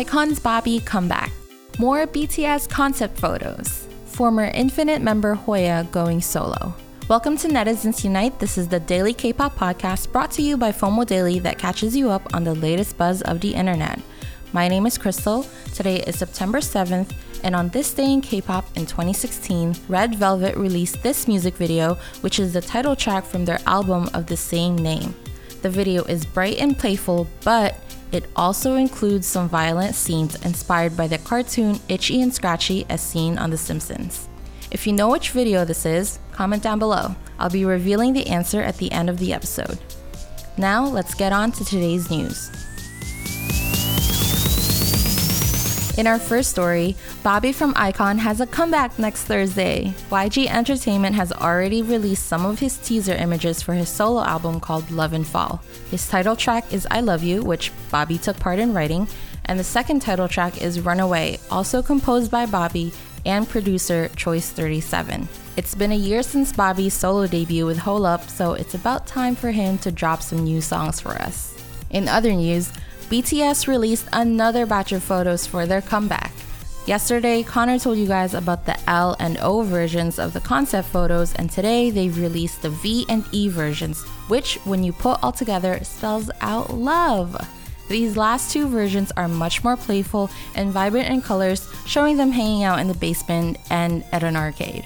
iKON's 0.00 0.40
Bobby 0.40 0.80
comeback, 0.80 1.30
more 1.78 2.06
BTS 2.06 2.70
concept 2.70 3.18
photos, 3.18 3.86
former 4.06 4.44
Infinite 4.44 5.02
member 5.02 5.34
Hoya 5.34 5.86
going 5.92 6.22
solo. 6.22 6.74
Welcome 7.06 7.36
to 7.36 7.48
Netizens 7.48 8.02
Unite. 8.02 8.38
This 8.38 8.56
is 8.56 8.66
the 8.66 8.80
daily 8.80 9.12
K 9.12 9.34
pop 9.34 9.56
podcast 9.56 10.10
brought 10.10 10.30
to 10.30 10.42
you 10.42 10.56
by 10.56 10.72
FOMO 10.72 11.04
Daily 11.04 11.38
that 11.40 11.58
catches 11.58 11.94
you 11.94 12.08
up 12.08 12.34
on 12.34 12.44
the 12.44 12.54
latest 12.54 12.96
buzz 12.96 13.20
of 13.20 13.42
the 13.42 13.52
internet. 13.52 14.00
My 14.54 14.68
name 14.68 14.86
is 14.86 14.96
Crystal. 14.96 15.46
Today 15.74 16.00
is 16.04 16.16
September 16.16 16.60
7th, 16.60 17.12
and 17.44 17.54
on 17.54 17.68
this 17.68 17.92
day 17.92 18.10
in 18.10 18.22
K 18.22 18.40
pop 18.40 18.64
in 18.78 18.86
2016, 18.86 19.76
Red 19.86 20.14
Velvet 20.14 20.56
released 20.56 21.02
this 21.02 21.28
music 21.28 21.56
video, 21.56 21.98
which 22.22 22.38
is 22.38 22.54
the 22.54 22.62
title 22.62 22.96
track 22.96 23.26
from 23.26 23.44
their 23.44 23.60
album 23.66 24.08
of 24.14 24.24
the 24.24 24.36
same 24.38 24.76
name. 24.76 25.14
The 25.60 25.68
video 25.68 26.04
is 26.04 26.24
bright 26.24 26.56
and 26.56 26.78
playful, 26.78 27.26
but 27.44 27.76
it 28.12 28.24
also 28.34 28.74
includes 28.74 29.26
some 29.26 29.48
violent 29.48 29.94
scenes 29.94 30.34
inspired 30.44 30.96
by 30.96 31.06
the 31.06 31.18
cartoon 31.18 31.78
Itchy 31.88 32.22
and 32.22 32.34
Scratchy 32.34 32.84
as 32.88 33.00
seen 33.00 33.38
on 33.38 33.50
The 33.50 33.56
Simpsons. 33.56 34.28
If 34.70 34.86
you 34.86 34.92
know 34.92 35.08
which 35.10 35.30
video 35.30 35.64
this 35.64 35.86
is, 35.86 36.18
comment 36.32 36.62
down 36.62 36.78
below. 36.78 37.14
I'll 37.38 37.50
be 37.50 37.64
revealing 37.64 38.12
the 38.12 38.26
answer 38.26 38.62
at 38.62 38.76
the 38.78 38.92
end 38.92 39.10
of 39.10 39.18
the 39.18 39.32
episode. 39.32 39.78
Now, 40.56 40.86
let's 40.86 41.14
get 41.14 41.32
on 41.32 41.52
to 41.52 41.64
today's 41.64 42.10
news. 42.10 42.59
In 46.00 46.06
our 46.06 46.18
first 46.18 46.48
story, 46.48 46.96
Bobby 47.22 47.52
from 47.52 47.74
iKON 47.74 48.16
has 48.20 48.40
a 48.40 48.46
comeback 48.46 48.98
next 48.98 49.24
Thursday. 49.24 49.92
YG 50.08 50.46
Entertainment 50.46 51.14
has 51.14 51.30
already 51.30 51.82
released 51.82 52.24
some 52.24 52.46
of 52.46 52.58
his 52.58 52.78
teaser 52.78 53.12
images 53.12 53.60
for 53.60 53.74
his 53.74 53.90
solo 53.90 54.24
album 54.24 54.60
called 54.60 54.90
Love 54.90 55.12
and 55.12 55.26
Fall. 55.26 55.62
His 55.90 56.08
title 56.08 56.36
track 56.36 56.72
is 56.72 56.88
I 56.90 57.00
Love 57.00 57.22
You, 57.22 57.42
which 57.42 57.70
Bobby 57.90 58.16
took 58.16 58.38
part 58.38 58.58
in 58.58 58.72
writing, 58.72 59.08
and 59.44 59.60
the 59.60 59.62
second 59.62 60.00
title 60.00 60.26
track 60.26 60.62
is 60.62 60.80
Runaway, 60.80 61.38
also 61.50 61.82
composed 61.82 62.30
by 62.30 62.46
Bobby 62.46 62.94
and 63.26 63.46
producer 63.46 64.08
Choice 64.16 64.48
37. 64.48 65.28
It's 65.58 65.74
been 65.74 65.92
a 65.92 65.96
year 65.96 66.22
since 66.22 66.50
Bobby's 66.50 66.94
solo 66.94 67.26
debut 67.26 67.66
with 67.66 67.76
Holup, 67.76 68.26
so 68.26 68.54
it's 68.54 68.72
about 68.72 69.06
time 69.06 69.36
for 69.36 69.50
him 69.50 69.76
to 69.76 69.92
drop 69.92 70.22
some 70.22 70.44
new 70.44 70.62
songs 70.62 70.98
for 70.98 71.10
us. 71.20 71.62
In 71.90 72.08
other 72.08 72.32
news, 72.32 72.72
BTS 73.10 73.66
released 73.66 74.06
another 74.12 74.66
batch 74.66 74.92
of 74.92 75.02
photos 75.02 75.44
for 75.44 75.66
their 75.66 75.82
comeback. 75.82 76.32
Yesterday, 76.86 77.42
Connor 77.42 77.76
told 77.76 77.98
you 77.98 78.06
guys 78.06 78.34
about 78.34 78.66
the 78.66 78.78
L 78.88 79.16
and 79.18 79.36
O 79.38 79.62
versions 79.62 80.20
of 80.20 80.32
the 80.32 80.40
concept 80.40 80.86
photos, 80.88 81.34
and 81.34 81.50
today 81.50 81.90
they've 81.90 82.16
released 82.16 82.62
the 82.62 82.70
V 82.70 83.06
and 83.08 83.24
E 83.32 83.48
versions, 83.48 84.04
which, 84.28 84.58
when 84.64 84.84
you 84.84 84.92
put 84.92 85.18
all 85.24 85.32
together, 85.32 85.80
spells 85.82 86.30
out 86.40 86.72
love. 86.72 87.36
These 87.88 88.16
last 88.16 88.52
two 88.52 88.68
versions 88.68 89.10
are 89.16 89.26
much 89.26 89.64
more 89.64 89.76
playful 89.76 90.30
and 90.54 90.70
vibrant 90.70 91.08
in 91.08 91.20
colors, 91.20 91.68
showing 91.86 92.16
them 92.16 92.30
hanging 92.30 92.62
out 92.62 92.78
in 92.78 92.86
the 92.86 92.94
basement 92.94 93.58
and 93.70 94.04
at 94.12 94.22
an 94.22 94.36
arcade. 94.36 94.84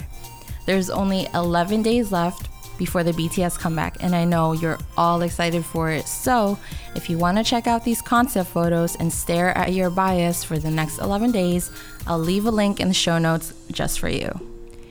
There's 0.65 0.89
only 0.89 1.29
11 1.35 1.83
days 1.83 2.11
left, 2.11 2.49
before 2.79 3.05
the 3.05 3.13
BTS 3.13 3.59
comeback, 3.59 3.97
and 4.01 4.15
I 4.15 4.25
know 4.25 4.53
you're 4.53 4.79
all 4.97 5.23
excited 5.23 5.65
for 5.65 5.91
it. 5.91 6.07
So, 6.07 6.59
if 6.95 7.09
you 7.09 7.19
want 7.19 7.39
to 7.39 7.45
check 7.45 7.67
out 7.67 7.85
these 7.85 8.03
concept 8.03 8.51
photos 8.51 8.97
and 8.97 9.13
stare 9.13 9.57
at 9.57 9.73
your 9.73 9.91
bias 9.91 10.45
for 10.45 10.59
the 10.59 10.71
next 10.71 10.99
11 10.99 11.33
days, 11.33 11.71
I'll 12.07 12.19
leave 12.19 12.47
a 12.47 12.51
link 12.51 12.81
in 12.81 12.89
the 12.89 12.95
show 12.95 13.19
notes 13.19 13.53
just 13.71 14.01
for 14.01 14.09
you. 14.09 14.31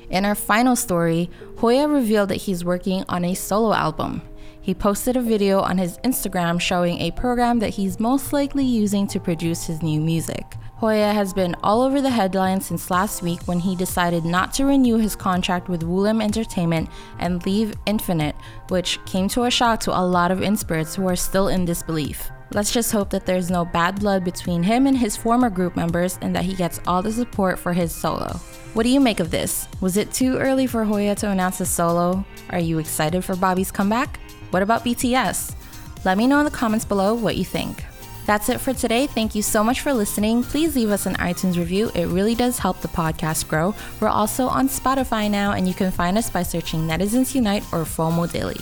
In 0.09 0.25
our 0.25 0.35
final 0.35 0.75
story, 0.75 1.29
Hoya 1.57 1.87
revealed 1.87 2.29
that 2.29 2.35
he's 2.35 2.65
working 2.65 3.03
on 3.09 3.25
a 3.25 3.33
solo 3.33 3.73
album. 3.73 4.21
He 4.61 4.73
posted 4.73 5.17
a 5.17 5.21
video 5.21 5.59
on 5.59 5.77
his 5.77 5.97
Instagram 6.05 6.59
showing 6.61 6.99
a 6.99 7.11
program 7.11 7.59
that 7.59 7.71
he's 7.71 7.99
most 7.99 8.31
likely 8.31 8.63
using 8.63 9.07
to 9.07 9.19
produce 9.19 9.65
his 9.65 9.81
new 9.81 9.99
music. 9.99 10.45
Hoya 10.83 11.13
has 11.13 11.33
been 11.33 11.55
all 11.63 11.81
over 11.81 12.01
the 12.01 12.09
headlines 12.09 12.65
since 12.65 12.91
last 12.91 13.21
week 13.21 13.39
when 13.45 13.57
he 13.57 13.73
decided 13.73 14.25
not 14.25 14.53
to 14.55 14.65
renew 14.65 14.97
his 14.97 15.15
contract 15.15 15.69
with 15.69 15.83
Woollim 15.83 16.21
Entertainment 16.21 16.89
and 17.19 17.45
leave 17.45 17.73
Infinite, 17.85 18.35
which 18.67 18.99
came 19.05 19.29
to 19.29 19.45
a 19.45 19.49
shock 19.49 19.79
to 19.79 19.97
a 19.97 20.03
lot 20.03 20.29
of 20.29 20.41
inspirits 20.41 20.93
who 20.93 21.07
are 21.07 21.15
still 21.15 21.47
in 21.47 21.63
disbelief. 21.63 22.29
Let's 22.51 22.73
just 22.73 22.91
hope 22.91 23.09
that 23.11 23.25
there's 23.25 23.49
no 23.49 23.63
bad 23.63 24.01
blood 24.01 24.25
between 24.25 24.61
him 24.61 24.85
and 24.85 24.97
his 24.97 25.15
former 25.15 25.49
group 25.49 25.77
members 25.77 26.19
and 26.21 26.35
that 26.35 26.43
he 26.43 26.53
gets 26.53 26.81
all 26.85 27.01
the 27.01 27.13
support 27.13 27.57
for 27.57 27.71
his 27.71 27.93
solo. 27.93 28.33
What 28.73 28.83
do 28.83 28.89
you 28.89 28.99
make 28.99 29.21
of 29.21 29.31
this? 29.31 29.69
Was 29.79 29.95
it 29.95 30.11
too 30.11 30.37
early 30.37 30.67
for 30.67 30.83
Hoya 30.83 31.15
to 31.15 31.29
announce 31.29 31.61
a 31.61 31.65
solo? 31.65 32.25
Are 32.49 32.59
you 32.59 32.79
excited 32.79 33.23
for 33.23 33.37
Bobby's 33.37 33.71
comeback? 33.71 34.19
What 34.51 34.61
about 34.61 34.83
BTS? 34.83 35.55
Let 36.03 36.17
me 36.17 36.27
know 36.27 36.39
in 36.39 36.45
the 36.45 36.51
comments 36.51 36.83
below 36.83 37.13
what 37.13 37.37
you 37.37 37.45
think. 37.45 37.85
That's 38.25 38.47
it 38.47 38.61
for 38.61 38.73
today. 38.73 39.07
Thank 39.07 39.35
you 39.35 39.41
so 39.41 39.63
much 39.63 39.81
for 39.81 39.93
listening. 39.93 40.43
Please 40.43 40.75
leave 40.75 40.91
us 40.91 41.05
an 41.05 41.15
iTunes 41.15 41.57
review. 41.57 41.91
It 41.93 42.07
really 42.07 42.35
does 42.35 42.57
help 42.57 42.79
the 42.79 42.87
podcast 42.87 43.49
grow. 43.49 43.75
We're 43.99 44.07
also 44.07 44.47
on 44.47 44.69
Spotify 44.69 45.29
now, 45.29 45.51
and 45.51 45.67
you 45.67 45.73
can 45.73 45.91
find 45.91 46.17
us 46.17 46.29
by 46.29 46.43
searching 46.43 46.87
Netizens 46.87 47.35
Unite 47.35 47.63
or 47.73 47.83
FOMO 47.83 48.31
Daily. 48.31 48.59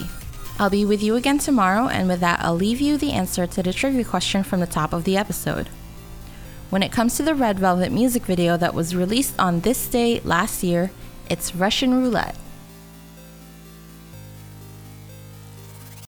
I'll 0.58 0.68
be 0.68 0.84
with 0.84 1.02
you 1.02 1.14
again 1.14 1.38
tomorrow, 1.38 1.88
and 1.88 2.08
with 2.08 2.20
that, 2.20 2.40
I'll 2.40 2.56
leave 2.56 2.80
you 2.80 2.98
the 2.98 3.12
answer 3.12 3.46
to 3.46 3.62
the 3.62 3.72
trivia 3.72 4.04
question 4.04 4.42
from 4.42 4.60
the 4.60 4.66
top 4.66 4.92
of 4.92 5.04
the 5.04 5.16
episode. 5.16 5.68
When 6.70 6.82
it 6.82 6.92
comes 6.92 7.16
to 7.16 7.22
the 7.22 7.34
Red 7.34 7.58
Velvet 7.58 7.92
music 7.92 8.24
video 8.24 8.56
that 8.56 8.74
was 8.74 8.96
released 8.96 9.38
on 9.38 9.60
this 9.60 9.86
day 9.88 10.20
last 10.24 10.62
year, 10.62 10.90
it's 11.30 11.54
Russian 11.54 11.94
roulette. 11.94 12.36